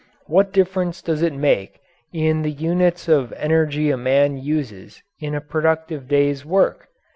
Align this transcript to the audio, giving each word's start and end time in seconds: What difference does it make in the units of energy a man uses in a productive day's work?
What 0.25 0.51
difference 0.51 0.99
does 1.03 1.21
it 1.21 1.31
make 1.31 1.79
in 2.11 2.41
the 2.41 2.49
units 2.49 3.07
of 3.07 3.31
energy 3.33 3.91
a 3.91 3.97
man 3.97 4.35
uses 4.35 5.03
in 5.19 5.35
a 5.35 5.41
productive 5.41 6.07
day's 6.07 6.43
work? 6.43 6.87